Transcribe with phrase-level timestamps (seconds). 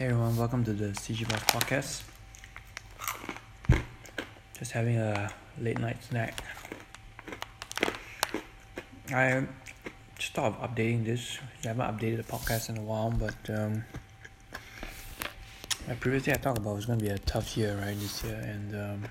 [0.00, 2.02] Hey everyone, welcome to the CG Boss Podcast.
[4.58, 6.42] Just having a late night snack.
[9.12, 9.46] I
[10.18, 11.38] just thought of updating this.
[11.64, 13.84] I haven't updated the podcast in a while, but um,
[16.00, 18.36] previously I talked about it was going to be a tough year, right, this year,
[18.36, 19.04] and um,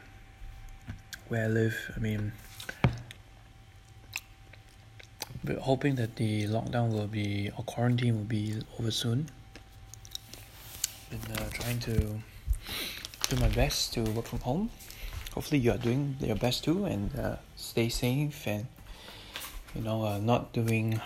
[1.27, 2.31] where I live, I mean,
[5.45, 9.29] we're hoping that the lockdown will be, or quarantine will be over soon
[11.09, 11.95] been uh, trying to
[13.29, 14.69] do my best to work from home.
[15.33, 18.67] Hopefully, you are doing your best too, and uh, stay safe and
[19.73, 21.01] you know uh, not doing,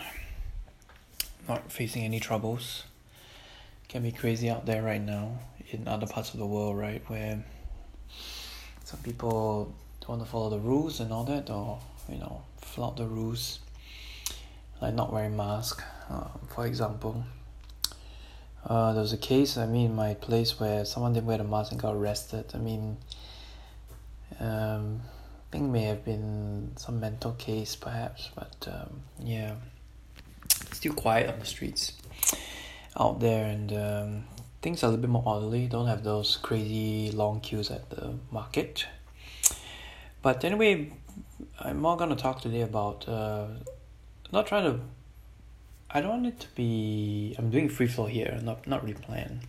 [1.48, 2.84] not facing any troubles.
[3.88, 5.40] Can be crazy out there right now
[5.72, 7.02] in other parts of the world, right?
[7.08, 7.44] Where
[8.84, 11.80] some people don't want to follow the rules and all that, or
[12.10, 13.60] you know, flout the rules,
[14.82, 17.24] like not wearing mask, uh, for example
[18.66, 21.44] uh, there was a case, I mean, in my place where someone didn't wear the
[21.44, 22.52] mask and got arrested.
[22.54, 22.98] I mean,
[24.40, 29.56] um, I think may have been some mental case perhaps, but um, yeah,
[30.72, 31.94] still quiet on the streets
[32.98, 34.24] out there, and um,
[34.62, 35.68] things are a little bit more orderly.
[35.68, 38.86] Don't have those crazy long queues at the market.
[40.22, 40.94] But anyway,
[41.60, 43.48] I'm more gonna talk today about uh,
[44.32, 44.80] not trying to
[45.94, 47.36] I don't want it to be.
[47.38, 49.42] I'm doing free flow here, not not really planned,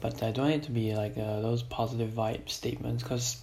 [0.00, 3.42] but I don't want it to be like uh, those positive vibe statements, cause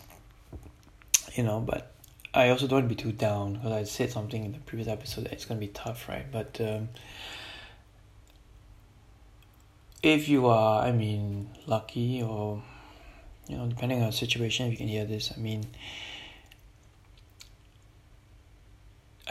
[1.33, 1.59] you know.
[1.59, 1.93] But
[2.33, 4.87] I also don't want to be too down, because I said something in the previous
[4.87, 6.25] episode that it's gonna be tough, right?
[6.31, 6.89] But um,
[10.01, 12.63] if you are, I mean, lucky or
[13.47, 15.65] you know, depending on the situation, if you can hear this, I mean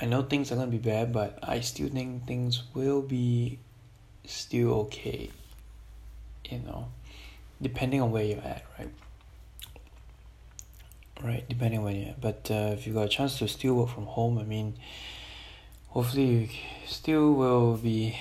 [0.01, 3.59] I know things are gonna be bad, but I still think things will be
[4.25, 5.31] still okay.
[6.49, 6.89] You know,
[7.61, 8.91] depending on where you're at, right?
[11.23, 12.21] Right, depending on where you're at.
[12.21, 14.75] But uh, if you got a chance to still work from home, I mean,
[15.89, 16.49] hopefully you
[16.87, 18.17] still will be,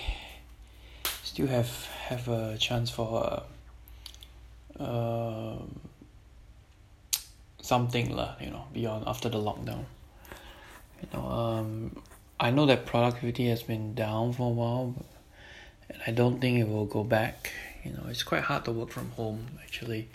[1.23, 1.69] still have
[2.07, 3.43] have a chance for
[4.79, 5.79] uh, um,
[7.61, 9.85] something lah, you know, beyond after the lockdown
[11.01, 12.01] you know um
[12.39, 14.93] I know that productivity has been down for a while
[15.89, 17.51] and I don't think it will go back.
[17.83, 20.09] You know it's quite hard to work from home actually.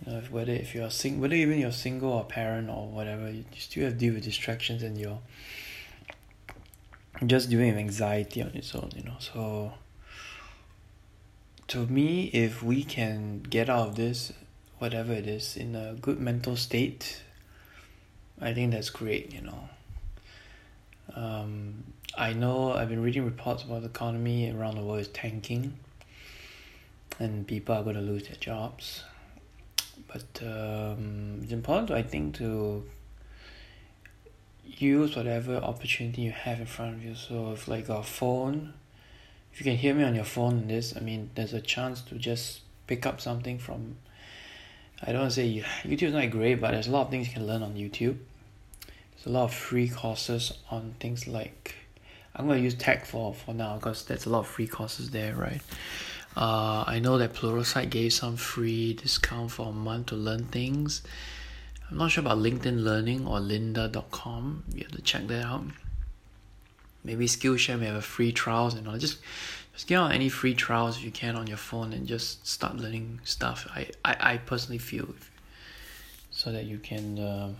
[0.00, 3.30] You know if, whether if you're sing whether even you're single or parent or whatever
[3.30, 5.20] you, still have to deal with distractions and you're
[7.26, 9.16] just dealing with anxiety on its own you know.
[9.18, 9.72] So
[11.68, 14.32] to me if we can get out of this
[14.78, 17.22] whatever it is in a good mental state
[18.40, 19.68] I think that's great you know
[21.12, 21.84] um,
[22.16, 25.78] I know I've been reading reports about the economy around the world is tanking,
[27.18, 29.04] and people are going to lose their jobs.
[30.06, 32.84] But um, it's important, I think, to
[34.64, 37.14] use whatever opportunity you have in front of you.
[37.14, 38.74] So if like a phone,
[39.52, 42.00] if you can hear me on your phone in this, I mean, there's a chance
[42.02, 43.96] to just pick up something from.
[45.02, 47.62] I don't say YouTube's not great, but there's a lot of things you can learn
[47.62, 48.18] on YouTube
[49.26, 51.74] a lot of free courses on things like
[52.36, 55.34] I'm to use tech for for now because there's a lot of free courses there,
[55.34, 55.60] right?
[56.36, 61.02] Uh, I know that Pluralsight gave some free discount for a month to learn things.
[61.88, 64.64] I'm not sure about LinkedIn Learning or lynda.com.
[64.74, 65.64] You have to check that out.
[67.04, 68.98] Maybe Skillshare may have a free trials and all.
[68.98, 69.18] Just
[69.74, 72.76] just get on any free trials if you can on your phone and just start
[72.76, 73.66] learning stuff.
[73.74, 75.08] I, I, I personally feel
[76.30, 77.52] so that you can uh,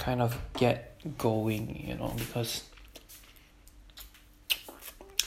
[0.00, 2.64] kind of get going, you know, because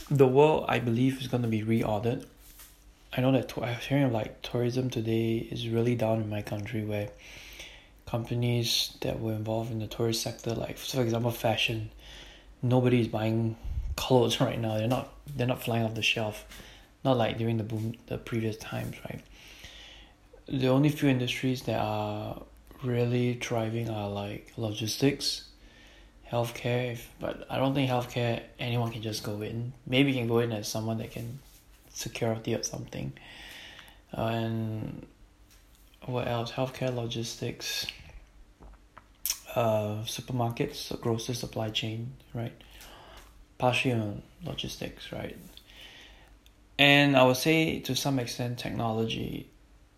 [0.09, 2.25] the world I believe is to be reordered.
[3.15, 6.83] I know that I was hearing like tourism today is really down in my country
[6.83, 7.09] where
[8.07, 11.91] companies that were involved in the tourist sector, like for example fashion,
[12.61, 13.55] nobody is buying
[13.95, 14.77] clothes right now.
[14.77, 16.45] They're not they're not flying off the shelf,
[17.05, 19.21] not like during the boom the previous times, right?
[20.47, 22.41] The only few industries that are
[22.83, 25.49] really thriving are like logistics,
[26.31, 26.93] healthcare.
[26.93, 29.73] If, but I don't think healthcare anyone can just go in.
[29.87, 31.39] Maybe you can go in as someone that can
[31.89, 33.13] security or something.
[34.15, 35.07] Uh, and
[36.05, 36.51] what else?
[36.51, 37.87] Healthcare, logistics,
[39.55, 42.53] uh, supermarkets, grocery supply chain, right?
[43.57, 45.37] Partially on logistics, right?
[46.77, 49.49] And I would say to some extent, technology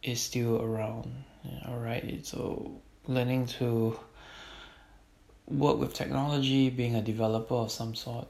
[0.06, 1.12] is still around
[1.68, 3.98] all right so learning to
[5.48, 8.28] work with technology being a developer of some sort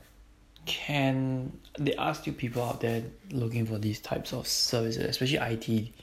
[0.66, 5.94] can there are still people out there looking for these types of services, especially IT,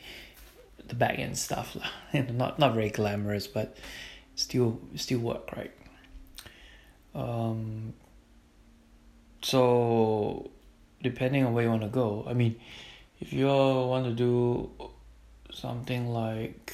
[0.89, 1.77] the back end stuff
[2.31, 3.77] not not very glamorous, but
[4.35, 5.73] still still work right.
[7.15, 7.95] Um.
[9.45, 10.51] So,
[11.03, 12.61] depending on where you want to go, I mean,
[13.19, 14.71] if you want to do
[15.53, 16.73] something like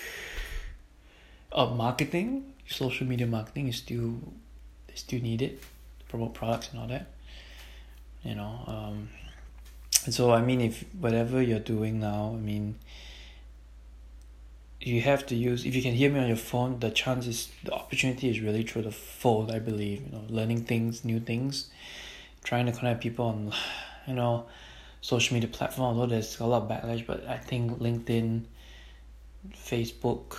[1.53, 4.15] uh, marketing, social media marketing is still
[4.95, 5.61] still needed
[6.01, 7.07] to promote products and all that
[8.23, 9.09] you know um
[10.05, 12.77] and so I mean if whatever you're doing now I mean
[14.81, 17.73] you have to use if you can hear me on your phone the chances the
[17.73, 21.71] opportunity is really through the phone I believe you know learning things new things
[22.45, 23.53] trying to connect people on
[24.07, 24.47] you know
[25.01, 28.45] social media platform although there's a lot of backlash but I think LinkedIn
[29.55, 30.37] Facebook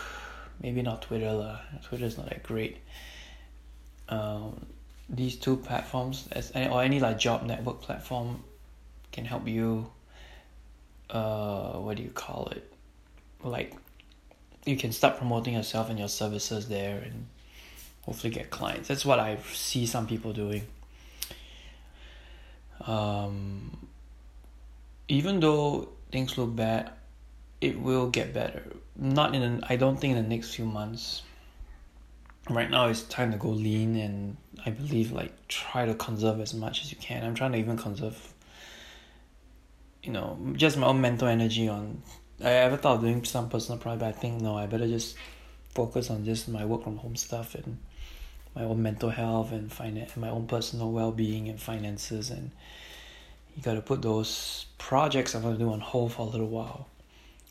[0.62, 2.78] maybe not Twitter lah Twitter is not that great.
[4.10, 4.66] Um
[5.10, 8.44] these two platforms as or any like job network platform
[9.12, 9.90] can help you
[11.10, 12.72] uh what do you call it?
[13.44, 13.76] Like
[14.66, 17.26] you can start promoting yourself and your services there and
[18.04, 18.88] hopefully get clients.
[18.88, 20.64] That's what i see some people doing.
[22.86, 23.88] Um
[25.08, 26.92] even though things look bad
[27.62, 28.64] it will get better
[29.00, 31.24] not in an, i don't think in the next few months
[32.50, 36.54] right now it's time to go lean and I believe like try to conserve as
[36.54, 37.24] much as you can.
[37.24, 38.34] I'm trying to even conserve
[40.04, 42.02] you know, just my own mental energy on
[42.42, 45.16] I ever thought of doing some personal project, but I think no, I better just
[45.76, 47.78] focus on just my work from home stuff and
[48.56, 52.52] my own mental health and finance my own personal well being and finances and
[53.56, 56.88] you gotta put those projects I'm gonna do on hold for a little while.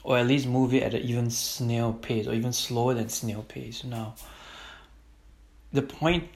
[0.04, 3.42] Or at least move it at an even snail pace or even slower than snail
[3.42, 4.14] pace now
[5.72, 6.28] the point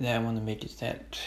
[0.00, 1.20] that I want to make is that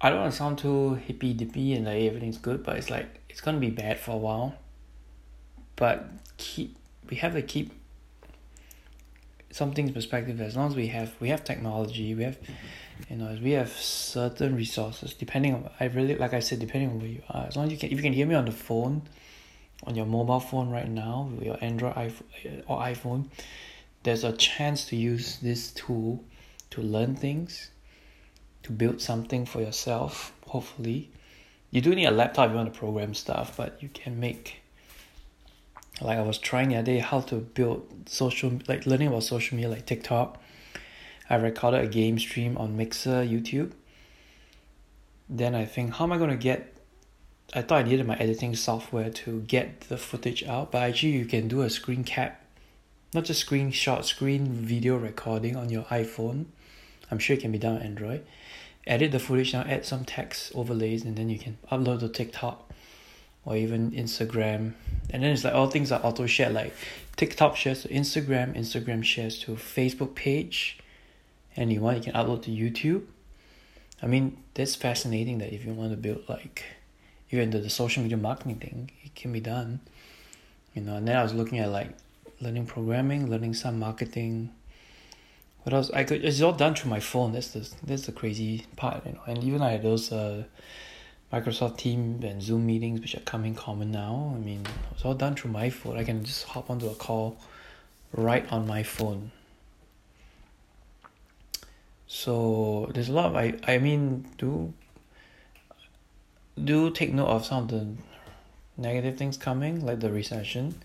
[0.00, 3.20] I don't want to sound too hippy dippy and like everything's good, but it's like
[3.30, 4.54] it's gonna be bad for a while.
[5.76, 6.06] But
[6.36, 6.76] keep
[7.08, 7.72] we have to keep
[9.54, 12.38] something's perspective as long as we have we have technology, we have
[13.08, 16.90] you know, as we have certain resources depending on I really like I said, depending
[16.90, 17.46] on where you are.
[17.46, 19.02] As long as you can if you can hear me on the phone,
[19.84, 23.26] on your mobile phone right now, your Android iPhone uh, or iPhone,
[24.02, 26.24] there's a chance to use this tool
[26.70, 27.70] to learn things,
[28.64, 31.10] to build something for yourself, hopefully.
[31.70, 34.63] You do need a laptop if you want to program stuff, but you can make
[36.00, 39.56] like I was trying the other day how to build social like learning about social
[39.56, 40.40] media like TikTok.
[41.30, 43.72] I recorded a game stream on Mixer YouTube.
[45.28, 46.76] Then I think how am I gonna get
[47.54, 51.26] I thought I needed my editing software to get the footage out, but actually you
[51.26, 52.40] can do a screen cap
[53.14, 56.46] not just screenshot, screen video recording on your iPhone.
[57.12, 58.26] I'm sure it can be done on Android.
[58.88, 62.68] Edit the footage now, add some text overlays, and then you can upload to TikTok
[63.44, 64.72] or even Instagram.
[65.10, 66.54] And then it's like all things are auto shared.
[66.54, 66.74] Like
[67.16, 70.78] TikTok shares to Instagram, Instagram shares to Facebook page,
[71.56, 73.04] and you want you can upload to YouTube.
[74.02, 76.64] I mean, that's fascinating that if you want to build like
[77.30, 79.80] you're into the social media marketing thing, it can be done.
[80.74, 81.90] You know, and then I was looking at like
[82.40, 84.52] learning programming, learning some marketing.
[85.62, 85.90] What else?
[85.92, 86.24] I could.
[86.24, 87.32] It's all done through my phone.
[87.32, 89.20] That's the that's the crazy part, you know.
[89.26, 90.44] And even I had those uh,
[91.34, 94.32] Microsoft Team and Zoom meetings, which are coming common now.
[94.36, 94.62] I mean,
[94.92, 95.96] it's all done through my phone.
[95.98, 97.36] I can just hop onto a call
[98.12, 99.32] right on my phone.
[102.06, 104.72] So there's a lot of I I mean do
[106.62, 107.86] do take note of some of the
[108.76, 110.76] negative things coming, like the recession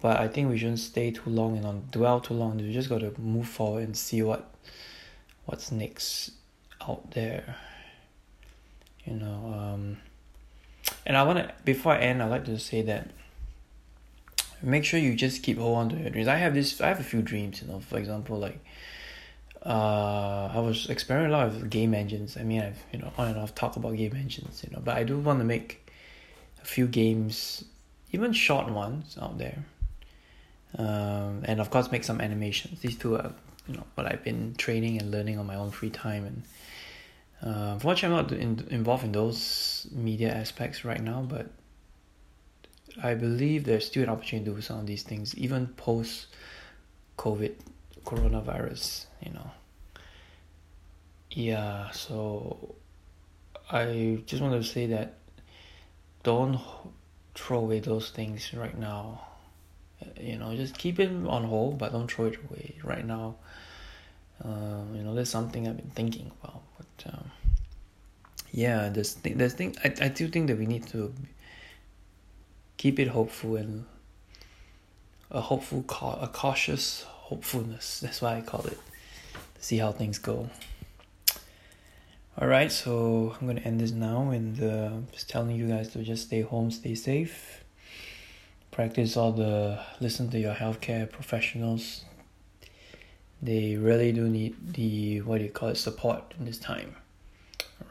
[0.00, 2.58] but I think we shouldn't stay too long and on dwell too long.
[2.58, 4.50] We just got to move forward and see what
[5.46, 6.32] what's next
[6.88, 7.56] out there.
[9.06, 9.98] You know, um,
[11.04, 13.10] and I want to before I end, i'd like to say that
[14.62, 16.28] make sure you just keep hold on to your dreams.
[16.28, 16.80] I have this.
[16.80, 17.62] I have a few dreams.
[17.62, 18.58] You know, for example, like
[19.64, 22.36] uh, I was experimenting a lot with game engines.
[22.36, 24.62] I mean, I've you know on and off talk about game engines.
[24.64, 25.90] You know, but I do want to make
[26.62, 27.64] a few games,
[28.12, 29.64] even short ones out there
[30.78, 32.80] um, and of course make some animations.
[32.80, 33.32] These two are
[33.68, 36.42] you know what I've been training and learning on my own free time and.
[37.42, 41.50] Uh, unfortunately, I'm not in, involved in those media aspects right now, but
[43.02, 46.28] I believe there's still an opportunity to do some of these things, even post
[47.18, 47.54] COVID
[48.04, 49.50] coronavirus, you know.
[51.30, 52.74] Yeah, so
[53.70, 55.14] I just want to say that
[56.22, 56.58] don't
[57.34, 59.20] throw away those things right now
[60.18, 63.36] you know just keep it on hold but don't throw it away right now
[64.44, 67.25] uh, you know that's something i've been thinking about but um,
[68.56, 71.12] yeah, there's th- there's thing I I do think that we need to
[72.78, 73.84] keep it hopeful and
[75.30, 78.00] a hopeful ca- a cautious hopefulness.
[78.00, 78.78] That's why I call it.
[79.58, 80.48] See how things go.
[82.38, 86.02] All right, so I'm gonna end this now and uh, just telling you guys to
[86.02, 87.62] just stay home, stay safe.
[88.70, 92.06] Practice all the listen to your healthcare professionals.
[93.42, 96.96] They really do need the what do you call it support in this time.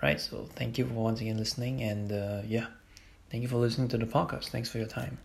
[0.02, 2.68] Right, so thank you for once again listening, and uh, yeah,
[3.30, 4.50] thank you for listening to the podcast.
[4.50, 5.18] Thanks for your time.